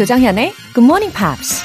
[0.00, 1.62] 조정현의 Good Morning Pops.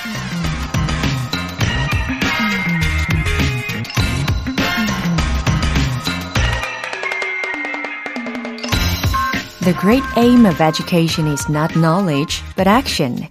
[9.62, 13.26] The great aim of education is not knowledge, but action.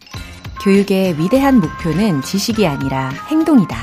[0.63, 3.77] 교육의 위대한 목표는 지식이 아니라 행동이다.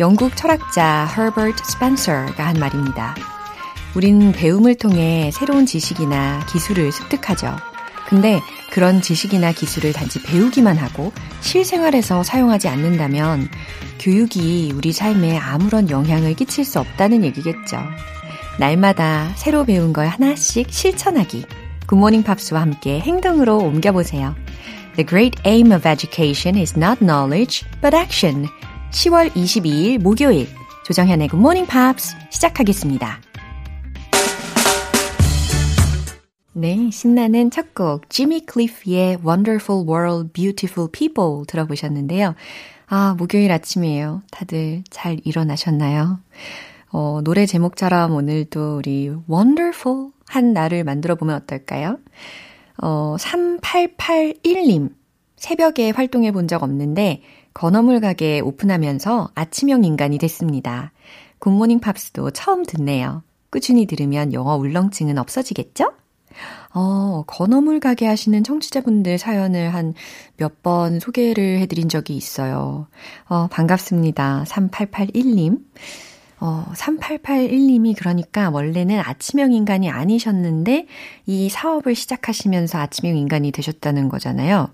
[0.00, 3.14] 영국 철학자 Herbert Spencer가 한 말입니다.
[3.94, 7.54] 우린 배움을 통해 새로운 지식이나 기술을 습득하죠.
[8.08, 8.40] 근데
[8.74, 13.48] 그런 지식이나 기술을 단지 배우기만 하고 실생활에서 사용하지 않는다면
[14.00, 17.78] 교육이 우리 삶에 아무런 영향을 끼칠 수 없다는 얘기겠죠.
[18.58, 21.46] 날마다 새로 배운 걸 하나씩 실천하기.
[21.86, 24.34] 굿모닝 팝스와 함께 행동으로 옮겨보세요.
[24.96, 28.48] The great aim of education is not knowledge, but action.
[28.90, 30.48] 10월 22일 목요일
[30.84, 33.20] 조정현의 굿모닝 팝스 시작하겠습니다.
[36.56, 42.34] 네, 신나는 첫 곡, 지미 클리프의 Wonderful World, Beautiful People 들어보셨는데요.
[42.86, 44.22] 아, 목요일 아침이에요.
[44.30, 46.20] 다들 잘 일어나셨나요?
[46.92, 51.98] 어, 노래 제목처럼 오늘도 우리 Wonderful 한 날을 만들어 보면 어떨까요?
[52.78, 54.90] 어, 3881님.
[55.36, 60.92] 새벽에 활동해 본 적 없는데, 건어물 가게 오픈하면서 아침형 인간이 됐습니다.
[61.40, 63.24] 굿모닝 팝스도 처음 듣네요.
[63.50, 65.92] 꾸준히 들으면 영어 울렁증은 없어지겠죠?
[66.74, 69.94] 어, 건어물 가게 하시는 청취자분들 사연을 한
[70.38, 72.86] 몇 번 소개를 해드린 적이 있어요.
[73.28, 74.44] 어, 반갑습니다.
[74.48, 75.58] 3881님.
[76.40, 80.86] 어, 3881님이 그러니까 원래는 아침형 인간이 아니셨는데
[81.26, 84.68] 이 사업을 시작하시면서 아침형 인간이 되셨다는 거잖아요.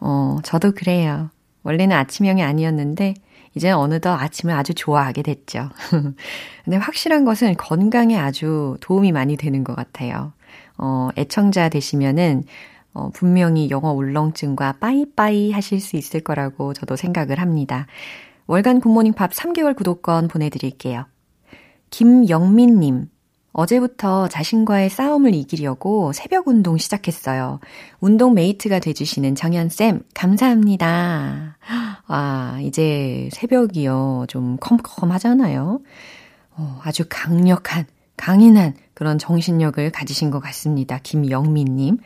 [0.00, 1.30] 어, 저도 그래요.
[1.64, 3.14] 원래는 아침형이 아니었는데
[3.54, 5.68] 이제 어느덧 아침을 아주 좋아하게 됐죠.
[6.64, 10.32] 근데 확실한 것은 건강에 아주 도움이 많이 되는 것 같아요.
[10.78, 12.44] 어, 애청자 되시면은
[12.92, 17.86] 어, 분명히 영어 울렁증과 빠이빠이 하실 수 있을 거라고 저도 생각을 합니다.
[18.46, 21.06] 월간 굿모닝 팝스 3개월 구독권 보내드릴게요.
[21.90, 23.08] 김영민님,
[23.52, 27.60] 어제부터 자신과의 싸움을 이기려고 새벽 운동 시작했어요.
[28.00, 31.56] 운동 mate가 돼주시는 정현쌤, 감사합니다.
[32.06, 34.26] 와, 이제 새벽이요.
[34.28, 35.80] 좀 컴컴하잖아요.
[36.56, 40.98] 어, 아주 강력한, 강인한 그런 정신력을 가지신 것 같습니다.
[41.02, 41.98] 김영민님.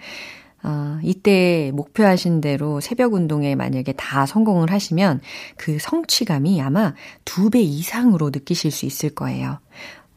[0.63, 5.21] 아, 이때 목표하신 대로 새벽 운동에 만약에 다 성공을 하시면
[5.57, 6.95] 그 성취감이 아마
[7.25, 9.61] 두 배 이상으로 느끼실 수 있을 거예요.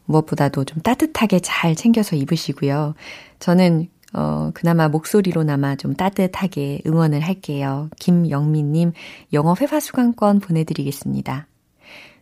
[0.06, 2.94] 무엇보다도 좀 따뜻하게 잘 챙겨서 입으시고요.
[3.38, 7.88] 저는 어, 그나마 목소리로나마 좀 따뜻하게 응원을 할게요.
[7.98, 8.92] 김영민님,
[9.32, 11.46] 영어 회화 수강권 보내드리겠습니다.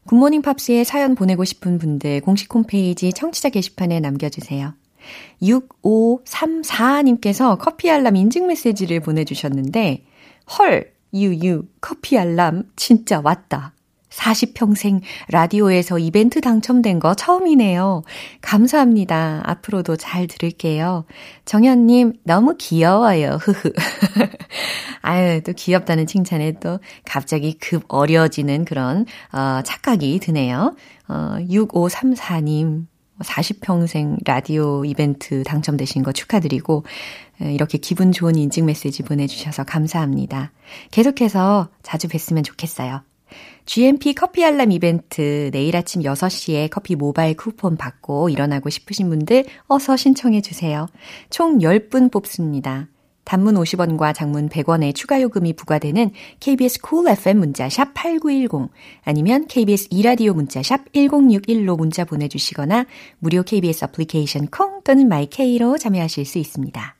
[0.07, 4.73] 굿모닝 팝스에 사연 보내고 싶은 분들 공식 홈페이지 청취자 게시판에 남겨주세요.
[5.43, 10.05] 6534님께서 커피 알람 인증 메시지를 보내주셨는데,
[10.59, 13.73] 헐, 유유, 커피 알람 진짜 왔다.
[14.11, 18.03] 40평생 라디오에서 이벤트 당첨된 거 처음이네요.
[18.41, 19.43] 감사합니다.
[19.45, 21.05] 앞으로도 잘 들을게요.
[21.45, 23.39] 정현님, 너무 귀여워요.
[23.41, 23.73] 흐흐.
[25.03, 30.75] 아유, 또 귀엽다는 칭찬에 또 갑자기 급 어려지는 그런, 어, 착각이 드네요.
[31.09, 32.87] 어, 6534님,
[33.21, 36.85] 40평생 라디오 이벤트 당첨되신 거 축하드리고,
[37.41, 40.53] 이렇게 기분 좋은 인증 메시지 보내주셔서 감사합니다.
[40.91, 43.03] 계속해서 자주 뵀으면 좋겠어요.
[43.67, 49.97] GMP 커피 알람 이벤트 내일 아침 6시에 커피 모바일 쿠폰 받고 일어나고 싶으신 분들 어서
[49.97, 50.87] 신청해 주세요.
[51.31, 52.89] 총 10분 뽑습니다.
[53.25, 56.11] 단문 50원과 장문 100원의 추가 요금이 부과되는
[56.41, 58.71] KBS Cool FM 문자 샵 8910
[59.05, 62.87] 아니면 KBS 2라디오 문자 샵 1061로 문자 보내주시거나
[63.21, 67.00] 무료 KBS 애플리케이션 콩 또는 my K로 참여하실 수 있습니다.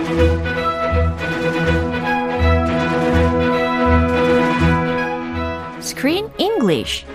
[6.61, 7.05] English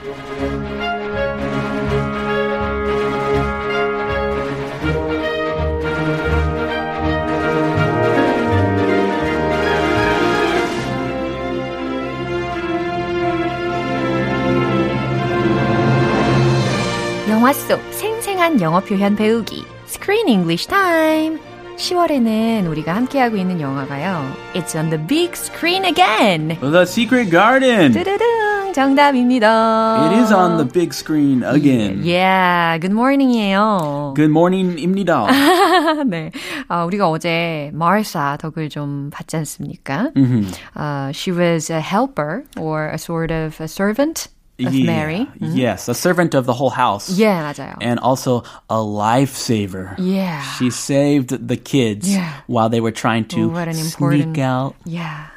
[17.29, 21.39] 영화 속 생생한 영어 표현 배우기 Screen English Time
[21.77, 24.35] 10월에는 우리가 함께하고 있는 영화가요.
[24.55, 26.59] It's on the big screen again.
[26.61, 27.93] The Secret Garden.
[27.93, 28.36] 뚜루릉
[28.76, 30.08] 정답입니다.
[30.12, 32.02] It is on the big screen again.
[32.04, 34.14] Yeah, good morning이에요.
[34.16, 35.28] Good morning입니다.
[36.08, 36.32] 네,
[36.70, 40.12] 어, 우리가 어제 마르사 덕을 좀 봤지 않습니까?
[40.16, 40.48] Mm-hmm.
[40.76, 44.28] Uh, she was a helper or a sort of a servant
[44.60, 44.86] of Yeah.
[44.86, 45.28] Mary.
[45.40, 47.10] Yes, a servant of the whole house.
[47.10, 47.76] Yeah, 맞아요.
[47.82, 49.96] And also a lifesaver.
[49.98, 50.42] Yeah.
[50.58, 52.30] She saved the kids Yeah.
[52.48, 54.76] while they were trying to Oh, what an important- sneak out.
[54.86, 55.28] Yeah,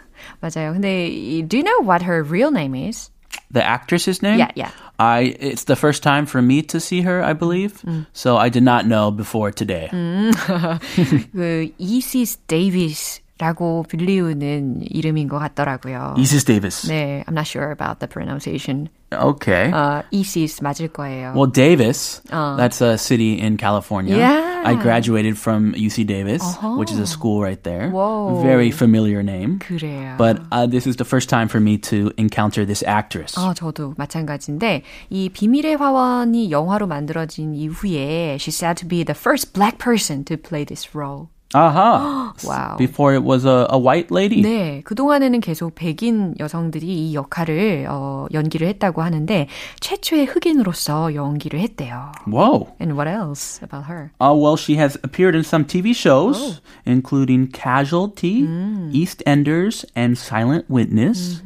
[0.42, 0.72] 맞아요.
[0.76, 3.10] 근데 do you know what her real name is?
[3.50, 4.38] The actress's name?
[4.38, 4.70] Yeah, yeah.
[4.98, 7.82] I it's the first time for me to see her, I believe.
[7.82, 8.06] Mm.
[8.12, 9.88] So I did not know before today.
[9.90, 16.14] 그 이시스 데이비스라고 불리우는 이름인 것 같더라고요.
[16.16, 16.86] Isis Davis.
[16.88, 18.88] 네, I'm not sure about the pronunciation.
[19.12, 19.70] Okay.
[19.70, 21.34] 어, 이시스 맞을 거예요.
[21.36, 24.16] well, Davis, that's a city in California.
[24.16, 24.62] Yeah.
[24.64, 26.42] I graduated from UC Davis,
[26.76, 27.90] which is a school right there.
[27.90, 28.42] Whoa.
[28.42, 29.60] Very familiar name.
[29.60, 30.16] 그래요.
[30.16, 33.34] But uh, this is the first time for me to encounter this actress.
[33.36, 39.52] 아, 저도 마찬가지인데 이 비밀의 화원이 영화로 만들어진 이후에 she's said to be the first
[39.52, 41.28] black person to play this role.
[41.56, 42.34] Aha.
[42.42, 42.74] Wow.
[42.78, 44.42] Before it was a, a white lady.
[44.42, 49.46] 네, 그동안에는 계속 백인 여성들이 이 역할을 어, 연기를 했다고 하는데
[49.78, 52.10] 최초의 흑인으로서 연기를 했대요.
[52.26, 52.74] Whoa.
[52.80, 54.10] And what else about her?
[54.20, 58.42] Uh, well, she has appeared in some TV shows, including Casualty,
[58.90, 61.40] EastEnders, and Silent Witness.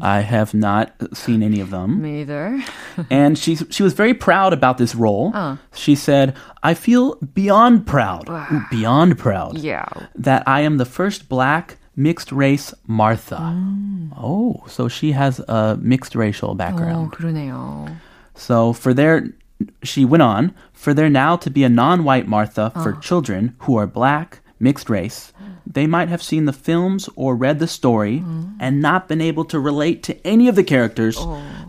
[0.00, 2.00] I have not seen any of them.
[2.00, 2.62] Me either.
[3.10, 5.32] and she she was very proud about this role.
[5.34, 5.56] Uh.
[5.74, 9.86] She said, "I feel beyond proud, Ooh, beyond proud, Yeah.
[10.14, 13.36] that I am the first black." Mixed race Martha.
[14.16, 17.12] Oh, so she has a mixed racial 어, background.
[17.12, 17.94] 그러네요.
[18.34, 19.34] So for their,
[19.82, 23.86] she went on, for there now to be a non-white Martha for children who are
[23.86, 25.34] black, mixed race,
[25.66, 28.24] they might have seen the films or read the story
[28.58, 31.18] and not been able to relate to any of the characters.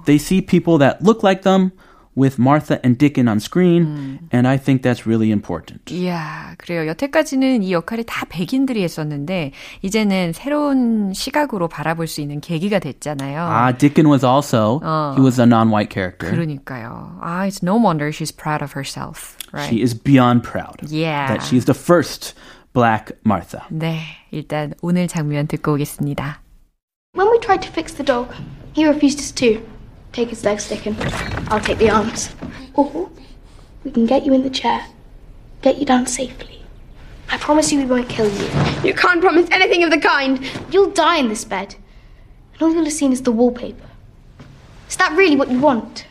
[0.05, 1.73] They see people that look like them
[2.15, 5.85] with Martha and Dickon on screen, and I think that's really important.
[5.93, 6.85] 이야, 그래요.
[6.87, 13.39] 여태까지는 이 역할을 다 백인들이 했었는데, 이제는 새로운 시각으로 바라볼 수 있는 계기가 됐잖아요.
[13.39, 14.81] Ah, Dickon was also,
[15.15, 16.29] he was a non-white character.
[16.29, 17.17] 그러니까요.
[17.21, 19.37] 아, it's no wonder she's proud of herself.
[19.53, 19.69] Right?
[19.69, 21.27] She is beyond proud Yeah.
[21.27, 22.35] that she's the first
[22.73, 23.63] black Martha.
[23.69, 23.99] 네,
[24.31, 26.41] 일단 오늘 장면 듣고 오겠습니다.
[27.15, 28.35] When we tried to fix the dog,
[28.75, 29.63] he refused us too.
[30.15, 30.95] Take his legs, Dickon.
[31.49, 32.35] I'll take the arms.
[32.73, 33.09] Or
[33.83, 34.85] we can get you in the chair,
[35.61, 36.61] get you down safely.
[37.29, 38.49] I promise you we won't kill you.
[38.83, 40.39] You can't promise anything of the kind.
[40.69, 41.75] You'll die in this bed.
[42.53, 43.87] And all you'll have seen is the wallpaper.
[44.89, 46.05] Is that really what you want?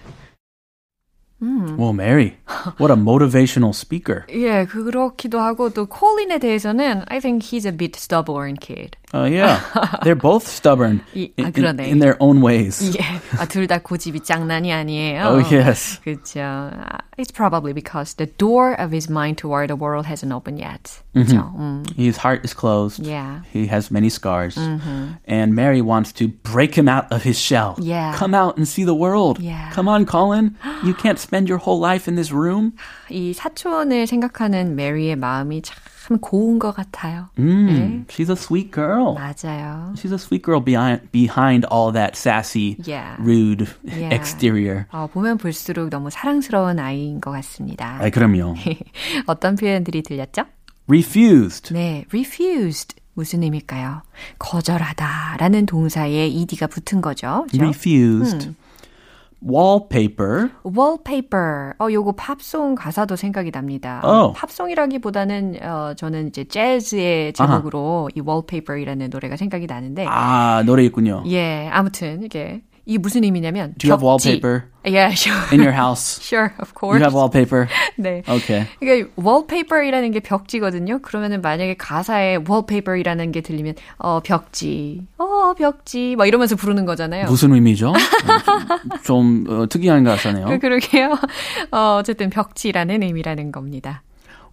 [1.42, 2.36] Well, Mary,
[2.76, 4.26] what a motivational speaker.
[4.28, 8.98] 예, 그렇기도 하고 또 콜린에 대해서는 I think he's a bit stubborn kid.
[9.12, 9.58] Oh, yeah.
[10.04, 11.88] They're both stubborn 이- in, 아, in- 그러네.
[11.90, 12.78] in their own ways.
[12.96, 13.02] 예,
[13.38, 15.26] 아, 둘 다 고집이 장난이 아니에요.
[15.26, 15.98] Oh, yes.
[16.04, 16.78] 그렇죠.
[17.18, 21.02] It's probably because the door of his mind toward the world hasn't opened yet.
[21.14, 21.52] 그렇죠.
[21.58, 21.82] 음.
[21.96, 23.04] His heart is closed.
[23.04, 23.42] Yeah.
[23.52, 24.56] He has many scars.
[25.26, 27.74] And Mary wants to break him out of his shell.
[27.82, 28.14] Yeah.
[28.14, 29.40] Come out and see the world.
[29.40, 29.70] Yeah.
[29.72, 30.54] Come on, Colin.
[30.84, 32.72] You can't spend your whole life in this room.
[33.10, 37.28] 이 사촌을 생각하는 메리의 마음이 참 고운 것 같아요.
[37.38, 38.93] Mm, She's a sweet girl.
[39.13, 39.93] 맞아요.
[39.97, 43.15] She's a sweet girl behind behind all that sassy, Yeah.
[43.19, 44.13] rude Yeah.
[44.15, 44.85] exterior.
[44.91, 47.97] 어, 보면 볼수록 너무 사랑스러운 아이인 것 같습니다.
[48.01, 48.55] 아, 그럼요.
[49.27, 50.43] 어떤 표현들이 들렸죠?
[50.87, 51.73] Refused.
[51.73, 52.95] 네, refused.
[53.13, 54.01] 무슨 의미일까요?
[54.39, 57.45] 거절하다 라는 동사에 ed가 붙은 거죠.
[57.49, 57.63] 그죠?
[57.63, 58.51] Refused.
[59.43, 60.49] Wallpaper.
[60.63, 61.73] wallpaper.
[61.79, 64.01] 어, 요거 팝송 가사도 생각이 납니다.
[64.03, 64.31] 어.
[64.33, 71.23] 팝송이라기보다는 어, 저는 이제 재즈의 제목으로 이 wallpaper이라는 노래가 생각이 나는데 아, 노래 있군요.
[71.27, 74.29] 예, 아무튼 이게 이게 무슨 의미냐면 Do you have 벽지.
[74.29, 75.33] wallpaper Yeah, sure.
[75.51, 76.21] in your house?
[76.21, 77.01] sure, of You course.
[77.01, 77.67] have wallpaper?
[77.97, 78.21] 네.
[78.29, 78.67] Okay.
[78.81, 80.99] 이게 wallpaper이라는 게 벽지거든요.
[81.01, 87.25] 그러면은 만약에 가사에 wallpaper이라는 게 들리면 어 벽지, 어 벽지, 막 이러면서 부르는 거잖아요.
[87.25, 87.93] 무슨 의미죠?
[89.03, 90.45] 좀 어, 특이한 가사네요.
[90.45, 91.17] 그- 그러게요.
[91.71, 94.03] 어, 어쨌든 벽지라는 의미라는 겁니다.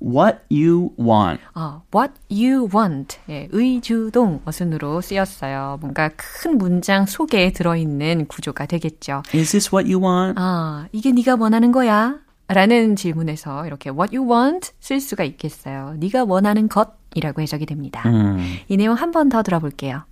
[0.04, 1.40] What you want.
[1.54, 3.18] 어, what you want.
[3.28, 5.78] 예, 의주동 어순으로 쓰였어요.
[5.80, 9.22] 뭔가 큰 문장 속에 들어있는 구조가 되겠죠.
[9.32, 10.34] Is this what you want?
[10.38, 12.18] 아, 이게 네가 원하는 거야?
[12.48, 15.94] 라는 질문에서 이렇게 what you want 쓸 수가 있겠어요.
[15.98, 18.02] 네가 원하는 것이라고 해석이 됩니다.
[18.06, 18.56] 음.
[18.68, 20.02] 이 내용 한 번 더 들어볼게요.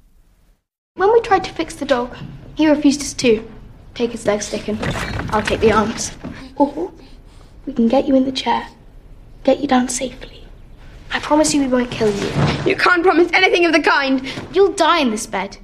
[0.99, 2.17] When we tried to fix the dog,
[2.57, 3.43] he refused us too.
[3.95, 4.79] Take his legs, Dickon.
[5.33, 6.17] I'll take the arms.
[6.57, 6.93] Or
[7.67, 8.63] we can get you in the chair,
[9.44, 10.44] get you down safely.
[11.12, 12.30] I promise you we won't kill you.
[12.66, 14.22] You can't promise anything of the kind.
[14.54, 15.58] You'll die in this bed.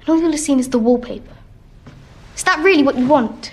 [0.00, 1.36] And all you'll have seen is the wallpaper.
[2.36, 3.52] Is that really what you want?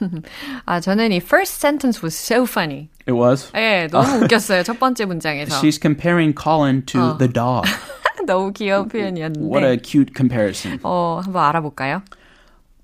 [0.65, 2.89] 아, 저는 이 first sentence was so funny.
[3.07, 3.49] It was.
[3.55, 4.63] 예, 너무 웃겼어요.
[4.63, 5.55] 첫 번째 문장에서.
[5.61, 7.65] She's comparing Colin to the dog.
[8.25, 9.47] 너무 귀여운 표현이었는데.
[9.47, 10.79] What a cute comparison.
[10.83, 12.01] 어, 한번 알아볼까요?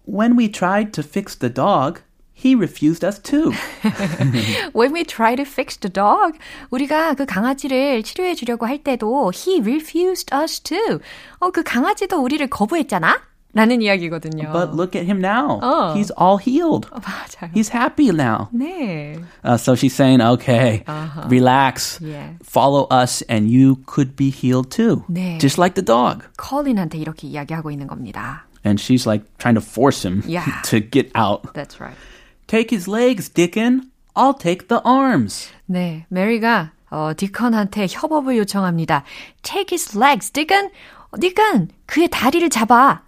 [0.05, 2.01] When we tried to fix the dog,
[2.36, 3.51] he refused us too.
[4.74, 6.38] When we try to fix the dog,
[6.71, 11.00] 우리가 그 강아지를 치료해 주려고 할 때도 he refused us too.
[11.39, 13.21] 어, 그 강아지도 우리를 거부했잖아?
[13.53, 14.53] 라는 이야기거든요.
[14.53, 15.60] But look at him now.
[15.62, 15.93] Oh.
[15.93, 16.88] He's all healed.
[16.89, 17.51] 맞아요.
[17.53, 18.48] He's happy now.
[18.55, 19.17] 네.
[19.43, 20.86] Uh, so she's saying, okay,
[21.27, 22.38] relax, Yeah.
[22.41, 25.03] follow us, and you could be healed too.
[25.12, 25.38] 네.
[25.38, 26.24] Just like the dog.
[26.38, 28.45] 컬린한테 이렇게 이야기하고 있는 겁니다.
[28.63, 30.45] And she's like trying to force him Yeah.
[30.71, 31.51] to get out.
[31.53, 31.98] That's right.
[32.48, 33.91] Take his legs, Dickon.
[34.15, 35.50] I'll take the arms.
[35.65, 39.03] 네, 메리가 어, 디컨한테 협업을 요청합니다.
[39.43, 40.69] Take his legs, 디건.
[41.19, 43.01] 디건, 그의 다리를 잡아.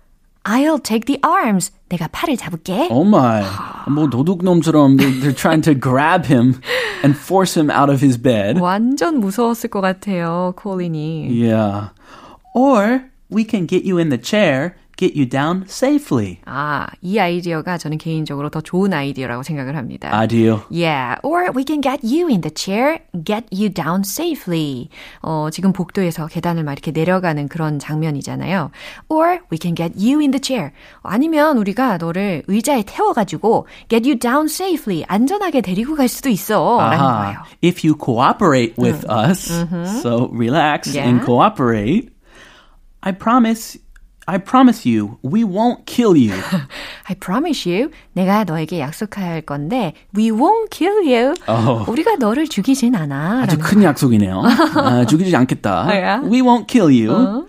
[0.44, 1.72] I'll take the arms.
[1.90, 2.90] 내가 팔을 잡을게.
[2.92, 3.44] Oh my.
[3.90, 6.60] 뭐 도둑놈처럼 they're, they're trying to grab him
[7.04, 8.60] and force him out of his bed.
[8.60, 11.30] 완전 무서웠을 것 같아요, 콜린이.
[11.30, 11.90] Yeah.
[12.56, 16.38] Or we can get you in the chair, get you down safely.
[16.46, 20.14] 아, 이 아이디어가 저는 개인적으로 더 좋은 아이디어라고 생각을 합니다.
[20.14, 20.60] Ideal.
[20.70, 24.90] Yeah, or we can get you in the chair, get you down safely.
[25.24, 28.70] 어, 지금 복도에서 계단을 막 이렇게 내려가는 그런 장면이잖아요.
[29.10, 30.72] Or we can get you in the chair.
[31.02, 35.04] 아니면 우리가 너를 의자에 태워가지고 get you down safely.
[35.08, 36.78] 안전하게 데리고 갈 수도 있어.
[36.80, 37.38] 라는 거예요.
[37.40, 37.46] Aha.
[37.64, 39.50] If you cooperate with us,
[40.02, 41.10] so relax Yeah.
[41.10, 42.10] and cooperate,
[43.02, 43.80] I promise,
[44.31, 46.35] I promise you, we won't kill you.
[47.09, 51.33] I promise you, 내가 너에게 약속할 건데, we won't kill you.
[51.47, 51.87] 어.
[51.89, 53.45] 우리가 너를 죽이진 않아.
[53.45, 54.43] 아주 큰 약속이네요.
[54.77, 55.87] 아, 죽이지 않겠다.
[55.89, 56.21] yeah?
[56.31, 57.47] We won't kill you.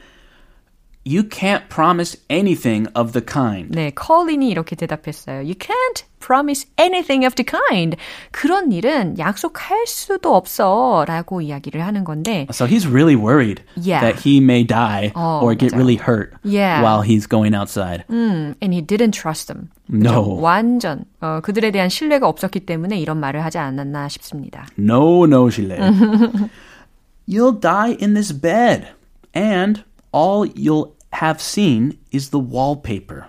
[1.09, 3.69] You can't promise anything of the kind.
[3.77, 5.41] 네, 컬린이 이렇게 대답했어요.
[5.41, 7.99] You can't promise anything of the kind.
[8.31, 11.05] 그런 일은 약속할 수도 없어.
[11.07, 14.01] 라고 이야기를 하는 건데, So he's really worried Yeah.
[14.01, 15.77] that he may die 어, or get 맞아요.
[15.77, 16.81] really hurt Yeah.
[16.81, 18.05] while he's going outside.
[18.09, 19.69] 음, and he didn't trust them.
[19.91, 20.41] No.
[20.41, 24.65] 완전 어, 그들에 대한 신뢰가 없었기 때문에 이런 말을 하지 않았나 싶습니다.
[24.79, 26.49] No, no, Shile.
[27.29, 28.89] you'll die in this bed,
[29.37, 33.27] and all you'll have seen is the wallpaper.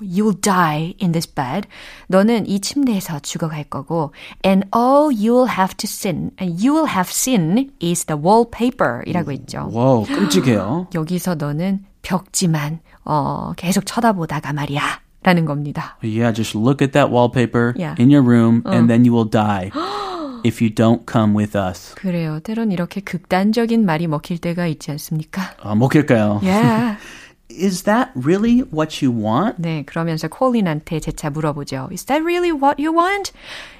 [0.00, 1.66] You'll die in this bed.
[2.08, 4.12] 너는 이 침대에서 죽어갈 거고,
[4.44, 9.70] and all you'll have to sin, and you'll have seen is the wallpaper이라고 했죠.
[9.72, 10.88] Whoa, 끔찍해요.
[10.94, 15.00] 여기서 너는 벽지만 어, 계속 쳐다보다가 말이야.
[15.22, 15.96] 라는 겁니다.
[16.02, 17.96] Yeah, just look at that wallpaper Yeah.
[17.98, 19.70] in your room, and then you will die
[20.44, 21.94] if you don't come with us.
[21.94, 22.40] 그래요.
[22.40, 25.54] 때론 이렇게 극단적인 말이 먹힐 때가 있지 않습니까?
[25.62, 26.40] 어, 먹힐까요?
[26.42, 26.96] Yeah.
[27.50, 29.56] Is that really what you want?
[29.60, 31.88] 네, 그러면서 콜린한테 재차 물어보죠.
[31.90, 33.32] Is that really what you want?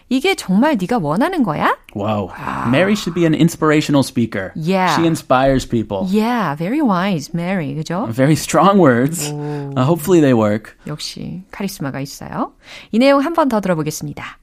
[0.09, 1.77] 이게 정말 네가 원하는 거야?
[1.95, 2.31] Wow.
[2.69, 4.53] Mary should be an inspirational speaker.
[4.57, 4.97] Yeah.
[4.97, 6.07] She inspires people.
[6.09, 7.75] Yeah, very wise, Mary.
[7.75, 8.07] 그죠?
[8.11, 9.31] Very strong words.
[9.31, 10.73] Uh, hopefully they work.
[10.87, 12.55] 역시 카리스마가 있어요.
[12.91, 14.39] 이 내용 한 번 더 들어보겠습니다.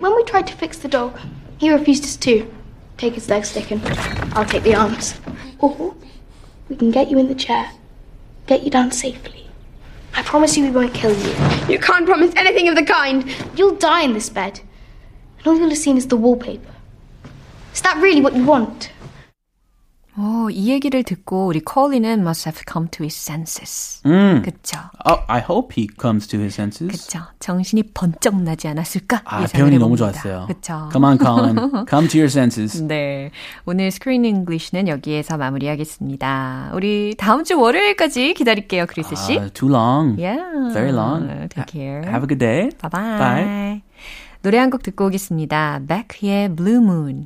[0.00, 1.18] When we tried to fix the dog,
[1.57, 2.51] he refused us too.
[2.97, 3.81] Take his legs, Dickon.
[4.33, 5.19] I'll take the arms.
[5.59, 5.95] Or
[6.69, 7.71] we can get you in the chair,
[8.45, 9.47] get you down safely.
[10.13, 11.35] I promise you we won't kill you.
[11.71, 13.23] You can't promise anything of the kind.
[13.55, 14.61] You'll die in this bed.
[15.37, 16.73] And all you'll have seen is the wallpaper.
[17.73, 18.91] Is that really what you want?
[20.19, 24.01] 오, 이 얘기를 듣고 우리 콜린은 must have come to his senses.
[24.07, 24.41] 음.
[24.43, 24.79] 그쵸?
[25.05, 26.87] Oh, I hope he comes to his senses.
[26.91, 27.19] 그쵸?
[27.39, 29.21] 정신이 번쩍 나지 않았을까?
[29.25, 29.95] 아, 표현이 너무.
[29.95, 30.45] 좋았어요.
[30.47, 30.89] 그쵸?
[30.91, 31.55] Come on, Colin.
[31.87, 32.81] Come to your senses.
[32.81, 33.29] 네.
[33.65, 36.71] 오늘 스크린 잉글리시는 여기에서 마무리하겠습니다.
[36.73, 39.37] 우리 다음 주 월요일까지 기다릴게요, 크리스 씨.
[39.37, 40.17] Uh, too long.
[40.19, 40.41] yeah.
[40.73, 41.27] Very long.
[41.49, 42.01] Take care.
[42.09, 42.69] Have a good day.
[42.81, 43.17] Bye bye.
[43.19, 43.81] Bye.
[44.41, 45.81] 노래 한 곡 듣고 오겠습니다.
[45.87, 47.25] Beck의 Blue Moon.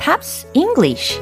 [0.00, 1.20] Pops English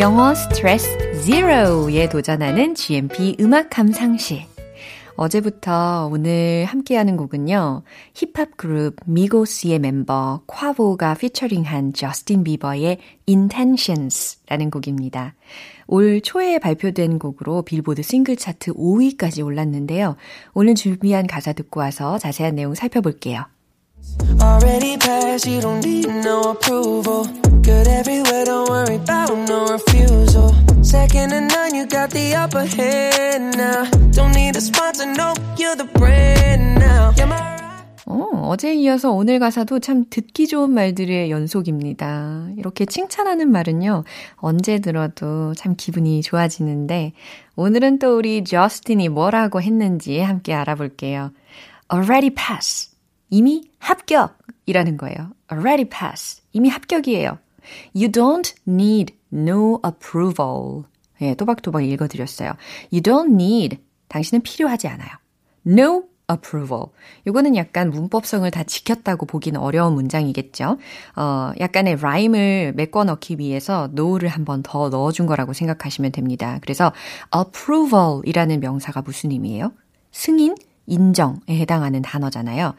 [0.00, 0.88] 영어 스트레스
[1.24, 4.42] 제로에 도전하는 GMP 음악 감상실.
[5.14, 7.82] 어제부터 오늘 함께하는 곡은요.
[8.14, 15.34] 힙합 그룹 미고스의 멤버 콰보가 피처링한 저스틴 비버의 Intentions라는 곡입니다.
[15.88, 20.16] 올 초에 발표된 곡으로 빌보드 싱글 차트 5위까지 올랐는데요.
[20.52, 23.46] 오늘 준비한 가사 듣고 와서 자세한 내용 살펴볼게요.
[24.40, 27.24] Already passed, you don't need no approval.
[27.62, 30.54] Good everywhere, don't worry about no refusal.
[30.82, 33.84] Second to none, you got the upper hand now.
[34.12, 37.12] Don't need a sponsor, no, you're the brand now.
[38.48, 42.48] Yeah, my 어, 어제 이어서 오늘 가사도 참 듣기 좋은 말들의 연속입니다.
[42.56, 44.04] 이렇게 칭찬하는 말은요,
[44.36, 47.12] 언제 들어도 참 기분이 좋아지는데,
[47.56, 51.32] 오늘은 또 우리 저스틴이 뭐라고 했는지 함께 알아볼게요.
[51.92, 52.90] Already pass.
[53.30, 55.32] 이미 합격이라는 거예요.
[55.52, 56.42] Already pass.
[56.52, 57.38] 이미 합격이에요.
[57.94, 60.84] You don't need no approval.
[61.20, 62.54] 예, 또박또박 읽어드렸어요.
[62.92, 63.78] You don't need.
[64.08, 65.10] 당신은 필요하지 않아요.
[65.66, 66.86] No approval.
[67.26, 70.76] 이거는 약간 문법성을 다 지켰다고 보기는 어려운 문장이겠죠.
[71.16, 76.58] 어, 약간의 라임을 메꿔 넣기 위해서 no를 한 번 더 넣어준 거라고 생각하시면 됩니다.
[76.62, 76.92] 그래서
[77.34, 79.72] approval이라는 명사가 무슨 의미예요?
[80.12, 80.54] 승인,
[80.86, 82.74] 인정에 해당하는 단어잖아요.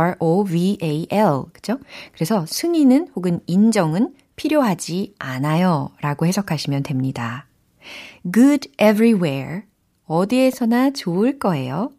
[0.00, 1.42] A-P-P-R-O-V-A-L.
[1.52, 1.78] 그죠?
[2.12, 5.90] 그래서 승인은 혹은 인정은 필요하지 않아요.
[6.00, 7.46] 라고 해석하시면 됩니다.
[8.32, 9.62] Good everywhere.
[10.06, 11.90] 어디에서나 좋을 거예요.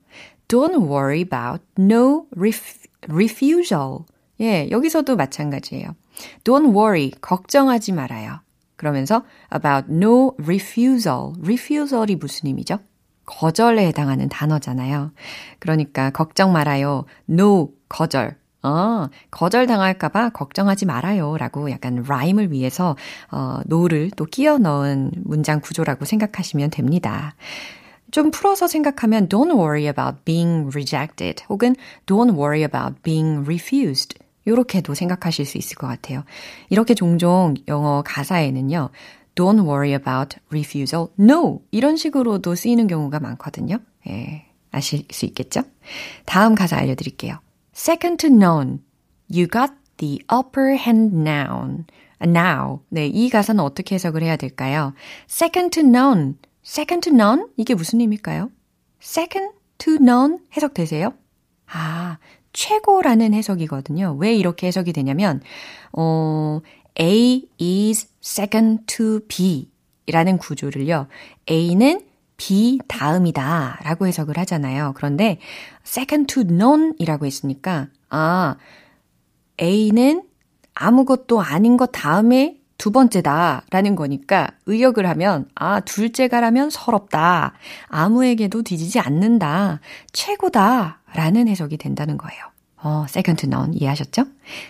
[0.50, 4.00] Don't worry about no ref, refusal.
[4.42, 5.96] 예, 여기서도 마찬가지예요.
[6.44, 7.12] Don't worry.
[7.22, 8.40] 걱정하지 말아요.
[8.76, 11.34] 그러면서 about no refusal.
[11.42, 12.80] refusal이 무슨 의미죠?
[13.26, 15.12] 거절에 해당하는 단어잖아요.
[15.60, 17.06] 그러니까 걱정 말아요.
[17.30, 18.36] no 거절.
[18.64, 21.38] 어, 거절 당할까봐 걱정하지 말아요.
[21.38, 22.98] 라고 약간 라임을 위해서,
[23.32, 27.36] 어, no를 또 끼워 넣은 문장 구조라고 생각하시면 됩니다.
[28.12, 34.18] 좀 풀어서 생각하면 don't worry about being rejected 혹은 don't worry about being refused.
[34.46, 36.24] 이렇게도 생각하실 수 있을 것 같아요.
[36.70, 38.90] 이렇게 종종 영어 가사에는요.
[39.36, 41.08] Don't worry about refusal.
[41.20, 41.62] No.
[41.72, 43.80] 이런 식으로도 쓰이는 경우가 많거든요.
[44.08, 45.62] 예, 아실 수 있겠죠?
[46.26, 47.40] 다음 가사 알려드릴게요.
[47.76, 48.80] Second to none.
[49.32, 51.86] You got the upper hand now.
[52.22, 52.82] Now.
[52.90, 54.94] 네, 이 가사는 어떻게 해석을 해야 될까요?
[55.30, 56.36] Second to none.
[56.66, 57.48] Second to none?
[57.58, 58.52] 이게 무슨 의미일까요?
[59.02, 61.14] Second to none 해석되세요?
[61.68, 62.18] 아,
[62.54, 64.16] 최고라는 해석이거든요.
[64.20, 65.42] 왜 이렇게 해석이 되냐면,
[65.94, 66.62] 어,
[67.00, 69.70] A is second to B
[70.08, 71.08] 라는 구조를요.
[71.50, 72.02] A는
[72.38, 74.94] B 다음이다 라고 해석을 하잖아요.
[74.96, 75.40] 그런데
[75.86, 78.56] second to none 이라고 했으니까, 아,
[79.62, 80.24] A는
[80.74, 87.54] 아무것도 아닌 것 다음에 두 번째다 라는 거니까 의역을 하면, 아, 둘째가라면 서럽다.
[87.90, 89.82] 아무에게도 뒤지지 않는다.
[90.14, 91.02] 최고다.
[91.14, 92.42] 라는 해석이 된다는 거예요.
[92.82, 94.24] 어, second to none 이해하셨죠?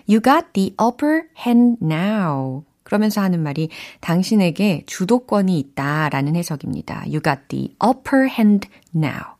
[0.10, 2.63] You got the upper hand now.
[2.82, 3.69] 그러면서 하는 말이
[4.02, 7.04] 당신에게 주도권이 있다라는 해석입니다.
[7.06, 9.36] You got the upper hand now.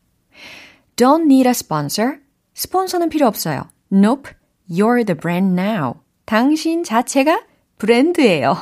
[0.94, 2.18] Don't need a sponsor.
[2.54, 3.64] 스폰서는 필요 없어요.
[3.92, 4.30] Nope.
[4.70, 5.94] You're the brand now.
[6.24, 7.49] 당신 자체가
[7.80, 8.56] 브랜드예요.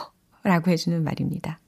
[0.44, 1.58] 라고 해주는 말입니다.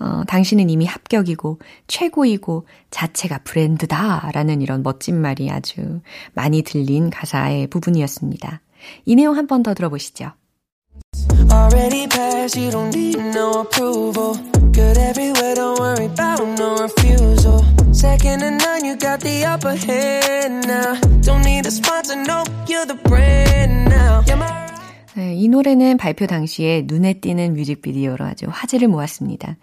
[0.00, 6.00] 어, 당신은 이미 합격이고 최고이고 자체가 브랜드다 라는 이런 멋진 말이 아주
[6.32, 8.62] 많이 들린 가사의 부분이었습니다.
[9.04, 10.32] 이 내용 한 번 더 들어보시죠.
[11.52, 14.34] Already passed, you don't need no approval.
[14.72, 17.60] Good everywhere, don't worry about no refusal.
[17.92, 20.94] Second to none, you got the upper hand now.
[21.22, 24.22] Don't need a sponsor, no, you're the brand now.
[24.26, 24.69] Yeah, my
[25.20, 29.58] 네, 이 노래는 발표 당시에 눈에 띄는 뮤직비디오로 아주 화제를 모았습니다.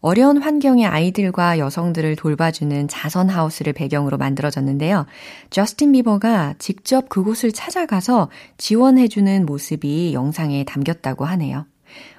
[0.00, 5.04] 어려운 환경의 아이들과 여성들을 돌봐주는 자선 하우스를 배경으로 만들어졌는데요.
[5.50, 11.66] 저스틴 비버가 직접 그곳을 찾아가서 지원해주는 모습이 영상에 담겼다고 하네요.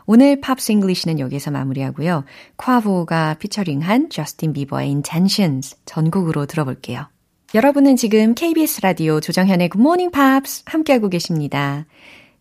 [0.06, 2.24] 오늘 Pops English는 여기서 마무리하고요.
[2.58, 7.08] 콰보가 피처링한 저스틴 비버의 Intentions 전곡으로 들어볼게요.
[7.56, 11.88] 여러분은 지금 KBS 라디오 조정현의 굿모닝 팝스 함께하고 계십니다.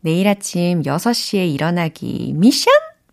[0.05, 2.71] 내일 아침 6시에 일어나기 mission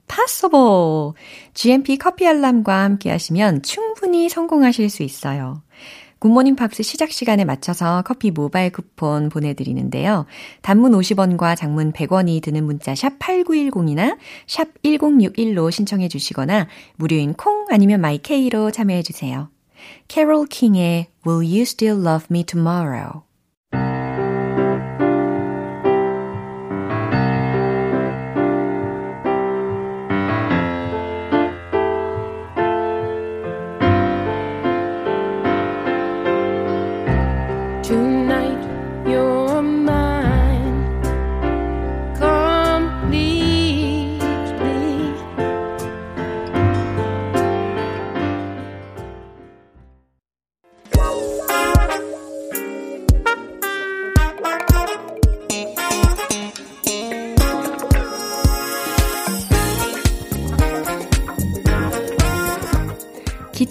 [0.09, 1.13] possible.
[1.53, 5.61] GMP 커피 알람과 함께 하시면 충분히 성공하실 수 있어요.
[6.19, 10.25] 굿모닝 팝스 시작 시간에 맞춰서 커피 모바일 쿠폰 보내드리는데요.
[10.63, 18.01] 단문 50원과 장문 100원이 드는 문자 샵 8910이나 샵 1061로 신청해 주시거나 무료인 콩 아니면
[18.01, 19.49] 마이케이로 참여해 주세요.
[20.09, 23.21] 캐롤 킹의 Will You Still Love Me Tomorrow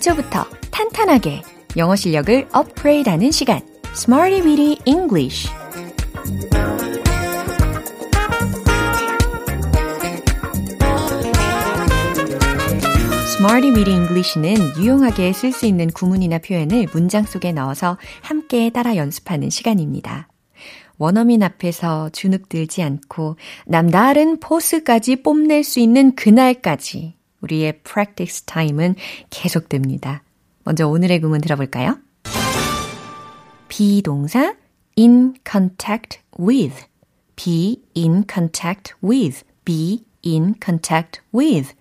[0.00, 1.42] 기초부터 탄탄하게
[1.76, 3.60] 영어 실력을 업그레이드하는 시간,
[3.94, 5.48] Smarty Weedy English.
[13.36, 19.50] Smarty Weedy English는 유용하게 쓸 수 있는 구문이나 표현을 문장 속에 넣어서 함께 따라 연습하는
[19.50, 20.28] 시간입니다.
[20.96, 23.36] 원어민 앞에서 주눅들지 않고
[23.66, 28.94] 남다른 포스까지 뽐낼 수 있는 그날까지 우리의 practice time은
[29.31, 30.22] 계속됩니다.
[30.64, 31.98] 먼저 오늘의 구문 들어볼까요?
[33.68, 34.55] 비동사
[34.98, 36.87] in contact with,
[37.37, 41.74] be in contact with, be in contact with.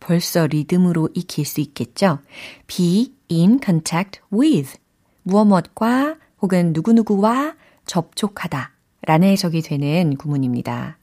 [0.00, 2.18] 벌써 리듬으로 익힐 수 있겠죠?
[2.66, 4.78] be in contact with.
[5.22, 10.98] 무엇무엇과 혹은 누구누구와 접촉하다 라는 해석이 되는 구문입니다.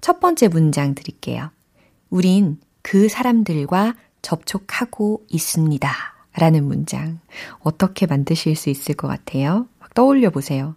[0.00, 1.50] 첫 번째 문장 드릴게요.
[2.10, 5.90] 우린 그 사람들과 접촉하고 있습니다.
[6.34, 7.20] 라는 문장.
[7.58, 9.68] 어떻게 만드실 수 있을 것 같아요?
[9.78, 10.74] 막 떠올려 보세요.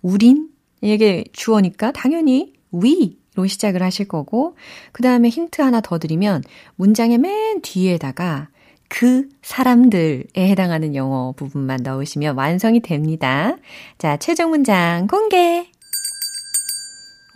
[0.00, 0.48] 우린?
[0.80, 4.56] 이게 주어니까 당연히 we로 시작을 하실 거고,
[4.90, 6.42] 그 다음에 힌트 하나 더 드리면,
[6.74, 8.48] 문장의 맨 뒤에다가
[8.88, 13.56] 그 사람들에 해당하는 영어 부분만 넣으시면 완성이 됩니다.
[13.98, 15.70] 자, 최종 문장 공개!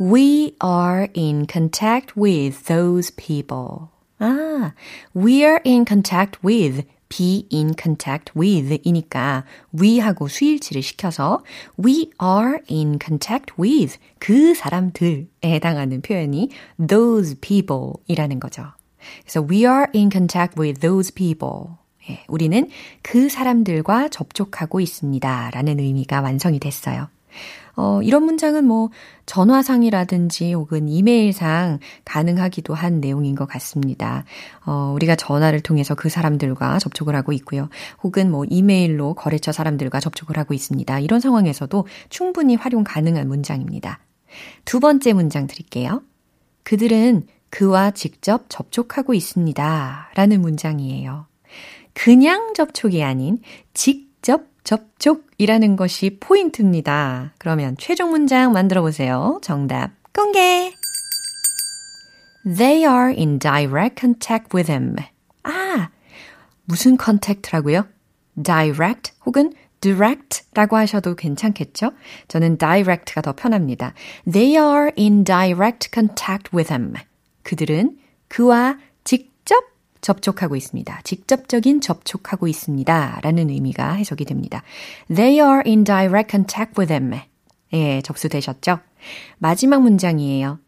[0.01, 3.96] We are in contact with those people.
[4.19, 4.73] 아,
[5.15, 9.45] we are in contact with, be in contact with 이니까
[9.79, 11.43] we하고 수일치를 시켜서
[11.85, 16.51] we are in contact with 그 사람들에 해당하는 표현이
[16.89, 18.65] those people 이라는 거죠.
[19.23, 21.77] 그래서 we are in contact with those people.
[22.09, 22.69] 예, 우리는
[23.03, 25.51] 그 사람들과 접촉하고 있습니다.
[25.51, 27.09] 라는 의미가 완성이 됐어요.
[27.77, 28.89] 어, 이런 문장은 뭐
[29.27, 34.25] 전화상이라든지 혹은 이메일상 가능하기도 한 내용인 것 같습니다.
[34.65, 37.69] 어, 우리가 전화를 통해서 그 사람들과 접촉을 하고 있고요.
[38.03, 41.01] 혹은 뭐 이메일로 거래처 사람들과 접촉을 하고 있습니다.
[41.01, 44.01] 이런 상황에서도 충분히 활용 가능한 문장입니다.
[44.65, 46.03] 두 번째 문장 드릴게요.
[46.63, 50.11] 그들은 그와 직접 접촉하고 있습니다.
[50.15, 51.27] 라는 문장이에요.
[51.95, 53.39] 그냥 접촉이 아닌
[53.73, 57.33] 직접 접촉 이라는 것이 포인트입니다.
[57.39, 59.39] 그러면 최종 문장 만들어 보세요.
[59.43, 60.73] 정답 공개!
[62.45, 64.97] They are in direct contact with him.
[65.43, 65.91] 아,
[66.65, 67.87] 무슨 contact라고요?
[68.43, 71.93] direct 혹은 direct라고 하셔도 괜찮겠죠?
[72.29, 73.95] 저는 direct가 더 편합니다.
[74.31, 76.95] They are in direct contact with him.
[77.43, 78.86] 그들은 그와 직
[80.01, 81.01] 접 접촉하고 있습니다.
[81.05, 83.21] 직접적인 접촉하고 있습니다.
[83.23, 84.63] 라는 의미가 해석이 됩니다.
[85.15, 87.21] They are in direct contact with him.
[87.73, 88.79] 예, 접수되셨죠?
[89.39, 90.59] 마지막 문장이에요.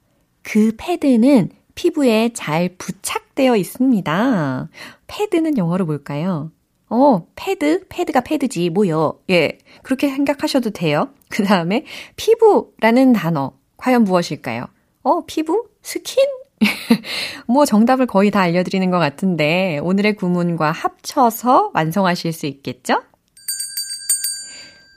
[0.42, 4.68] 그 패드는 피부에 잘 부착되어 있습니다.
[5.06, 6.50] 패드는 영어로 뭘까요?
[6.90, 7.86] 어, 패드?
[7.88, 9.20] 패드가 패드지, 뭐요?
[9.30, 11.10] 예, 그렇게 생각하셔도 돼요.
[11.28, 11.84] 그 다음에
[12.16, 14.64] 피부라는 단어, 과연 무엇일까요?
[15.02, 15.68] 어, 피부?
[15.82, 16.24] 스킨?
[17.46, 23.02] 뭐 정답을 거의 다 알려드리는 것 같은데 오늘의 구문과 합쳐서 완성하실 수 있겠죠?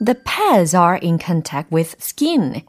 [0.04, 2.62] The pads are in contact with skin.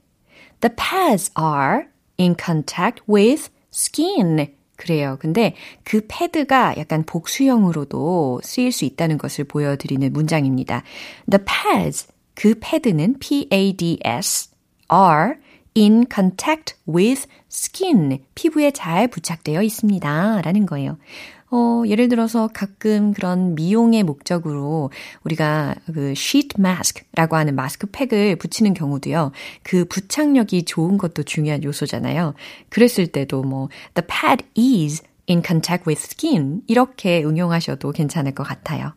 [0.62, 1.88] The pads are
[2.20, 4.54] in contact with skin.
[4.76, 5.18] 그래요.
[5.20, 10.84] 근데 그 패드가 약간 복수형으로도 쓰일 수 있다는 것을 보여드리는 문장입니다.
[11.30, 14.50] The pads, 그 패드는 P-A-D-S,
[14.92, 15.36] are
[15.76, 20.42] in contact with skin, 피부에 잘 부착되어 있습니다.
[20.42, 20.98] 라는 거예요.
[21.56, 24.90] 어, 예를 들어서 가끔 그런 미용의 목적으로
[25.24, 29.32] 우리가 그 sheet mask라고 하는 마스크팩을 붙이는 경우도요.
[29.62, 32.34] 그 부착력이 좋은 것도 중요한 요소잖아요.
[32.70, 38.94] 그랬을 때도 뭐 the pad is in contact with skin 이렇게 응용하셔도 괜찮을 것 같아요.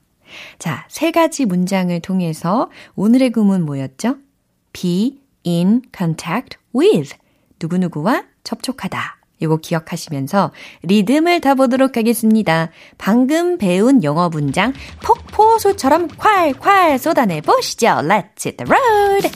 [0.59, 4.17] 자, 세 가지 문장을 통해서 오늘의 구문 뭐였죠?
[4.73, 7.17] be in contact with
[7.61, 9.17] 누구누구와 접촉하다.
[9.39, 12.71] 이거 기억하시면서 리듬을 타보도록 하겠습니다.
[12.97, 17.87] 방금 배운 영어 문장 폭포수처럼 콸콸 쏟아내 보시죠.
[17.87, 19.31] Let's hit the road!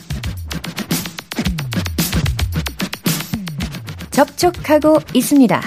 [4.11, 5.61] 접촉하고 있습니다.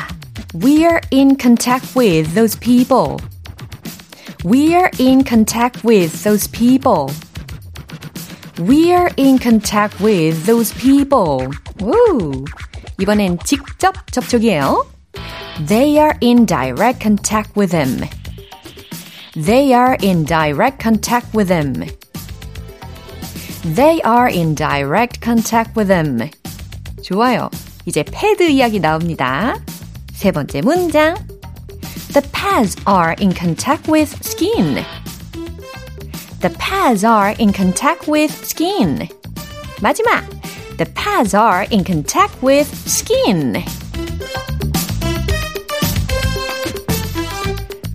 [0.56, 3.18] We're in contact with those people.
[4.44, 7.08] We're in contact with those people.
[8.60, 11.50] We're in contact with those people.
[11.83, 12.45] 우!
[13.01, 14.87] 이번엔 직접 접촉이에요.
[15.67, 18.09] They are in direct contact with him.
[19.35, 21.87] They are in direct contact with him.
[23.75, 26.31] They are in direct contact with him.
[27.03, 27.51] 좋아요.
[27.87, 29.57] 이제 패드 이야기 나옵니다.
[30.13, 31.17] 세 번째 문장.
[32.13, 34.85] The pads are in contact with skin.
[36.41, 39.09] The pads are in contact with skin.
[39.81, 40.25] 마지막.
[40.78, 43.54] The pads are in contact with skin.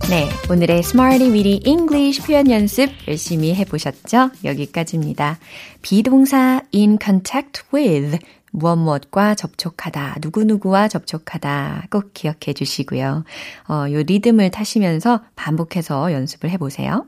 [0.09, 4.31] 네, 오늘의 Smarty Weedy English 표현 연습 열심히 해보셨죠?
[4.45, 5.39] 여기까지입니다.
[5.81, 8.17] 비동사 in contact with
[8.51, 13.25] 무엇 무엇과 접촉하다, 누구누구와 접촉하다 꼭 기억해 주시고요.
[13.67, 17.05] 어, 요 리듬을 타시면서 반복해서 연습을 해보세요.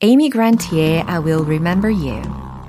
[0.00, 2.59] 에이미 그란트의 I Will Remember You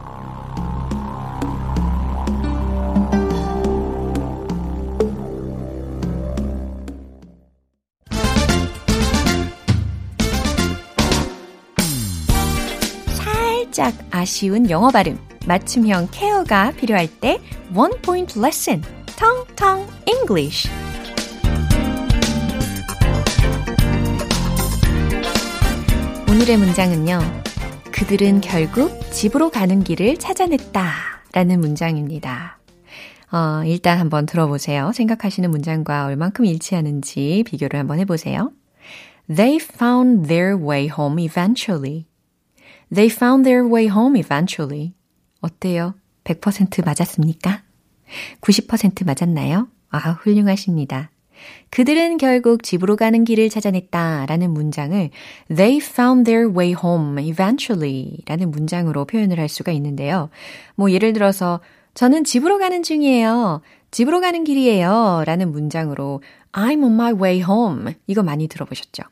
[13.82, 15.18] 살짝 아쉬운 영어 발음,
[15.48, 17.40] 맞춤형 케어가 필요할 때
[17.76, 18.84] One Point Lesson,
[19.18, 20.70] 텅텅 English.
[26.30, 27.22] 오늘의 문장은요.
[27.92, 30.94] 그들은 결국 집으로 가는 길을 찾아냈다.
[31.34, 32.60] 라는 문장입니다.
[33.32, 34.92] 어, 일단 한번 들어보세요.
[34.94, 38.52] 생각하시는 문장과 얼만큼 일치하는지 비교를 한번 해보세요.
[39.28, 42.11] They found their way home eventually.
[42.94, 44.94] They found their way home eventually.
[45.40, 45.96] 어때요?
[46.24, 47.64] 100% 맞았습니까?
[48.42, 49.68] 90% 맞았나요?
[49.90, 51.10] 아, 훌륭하십니다.
[51.72, 55.10] 그들은 결국 집으로 가는 길을 찾아냈다 라는 문장을
[55.56, 60.30] They found their way home eventually 라는 문장으로 표현을 할 수가 있는데요.
[60.76, 61.60] 뭐 예를 들어서
[61.94, 63.62] 저는 집으로 가는 중이에요.
[63.90, 65.24] 집으로 가는 길이에요.
[65.26, 69.04] 라는 문장으로 I'm on my way home 이거 많이 들어보셨죠?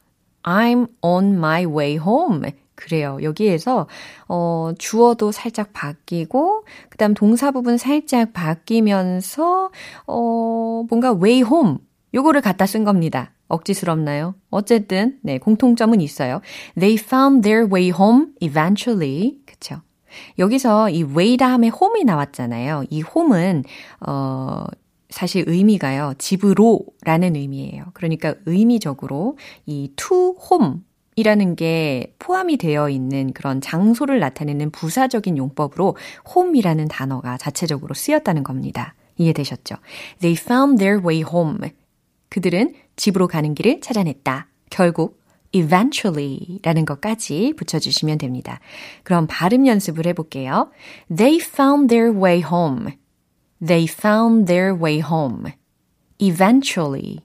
[0.44, 3.18] I'm on my way home 그래요.
[3.22, 3.88] 여기에서
[4.30, 9.70] 어 주어도 살짝 바뀌고 그다음 동사 부분 살짝 바뀌면서
[10.08, 11.80] 어 뭔가 way home
[12.14, 13.34] 요거를 갖다 쓴 겁니다.
[13.50, 14.36] 억지스럽나요?
[14.50, 16.40] 어쨌든 네, 공통점은 있어요.
[16.80, 19.36] They found their way home eventually.
[19.46, 19.82] 그쵸?
[20.38, 22.86] 여기서 이 way 다음에 home이 나왔잖아요.
[22.90, 23.66] 이 home은
[24.08, 24.64] 어
[25.10, 26.14] 사실 의미가요.
[26.18, 27.86] 집으로라는 의미예요.
[27.94, 30.82] 그러니까 의미적으로 이 to home
[31.16, 35.98] 이라는 게 포함이 되어 있는 그런 장소를 나타내는 부사적인 용법으로
[36.36, 38.96] home이라는 단어가 자체적으로 쓰였다는 겁니다.
[39.18, 39.76] 이해되셨죠?
[40.20, 41.72] They found their way home.
[42.30, 44.48] 그들은 집으로 가는 길을 찾아냈다.
[44.70, 45.20] 결국
[45.52, 48.60] eventually 라는 것까지 붙여주시면 됩니다.
[49.04, 50.72] 그럼 발음 연습을 해볼게요.
[51.16, 52.94] They found their way home.
[53.66, 55.52] They found their way home.
[56.20, 57.20] Eventually.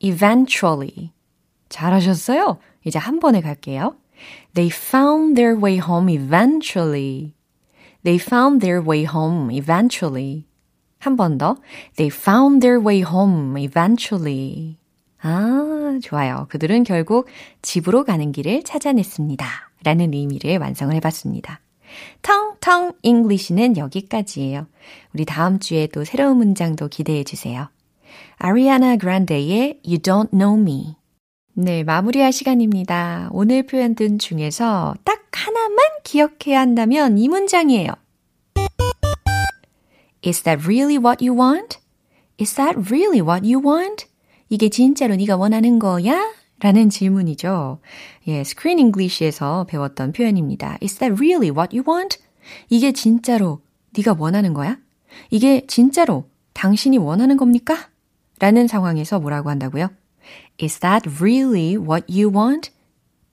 [0.00, 1.12] Eventually.
[1.70, 2.58] 잘하셨어요?
[2.84, 3.96] 이제 한 번에 갈게요.
[4.54, 7.34] They found their way home eventually.
[8.04, 10.44] They found their way home eventually.
[10.98, 11.56] 한 번 더.
[11.96, 14.76] They found their way home eventually.
[15.22, 16.46] 아, 좋아요.
[16.50, 17.26] 그들은 결국
[17.62, 19.46] 집으로 가는 길을 찾아냈습니다.
[19.82, 21.60] 라는 의미를 완성을 해봤습니다.
[22.22, 24.66] 텅텅 잉글리시는 여기까지예요.
[25.14, 27.68] 우리 다음 주에 또 새로운 문장도 기대해 주세요.
[28.36, 30.96] 아리아나 그란데의 You Don't Know Me.
[31.62, 33.28] 네, 마무리할 시간입니다.
[33.32, 37.90] 오늘 표현들 중에서 딱 하나만 기억해야 한다면 이 문장이에요.
[40.24, 41.78] Is that really what you want?
[42.40, 44.06] Is that really what you want?
[44.48, 46.32] 이게 진짜로 네가 원하는 거야?
[46.60, 47.80] 라는 질문이죠.
[48.28, 50.78] 예, Screen English에서 배웠던 표현입니다.
[50.82, 52.20] Is that really what you want?
[52.70, 53.60] 이게 진짜로
[53.98, 54.78] 네가 원하는 거야?
[55.28, 57.90] 이게 진짜로 당신이 원하는 겁니까?
[58.38, 59.90] 라는 상황에서 뭐라고 한다고요?
[60.60, 62.70] Is that really what you want?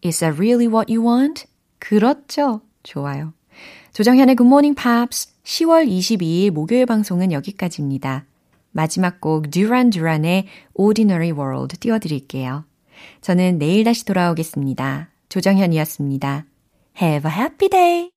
[0.02, 1.46] Is that really what you want?
[1.80, 2.62] 그렇죠.
[2.84, 3.34] 좋아요.
[3.94, 8.26] 조정현의 Good Morning Pops 10월 22일 목요일 방송은 여기까지입니다.
[8.72, 12.64] 마지막 곡 듀란 듀란의 Ordinary World 띄워드릴게요.
[13.22, 15.10] 저는 내일 다시 돌아오겠습니다.
[15.30, 16.46] 조정현이었습니다.
[17.02, 18.12] Have a happy day!